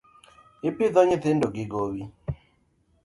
I 0.67 0.69
pidho 0.77 0.99
nyithindo 1.07 1.47
gi 1.55 1.63
gowi. 1.71 2.01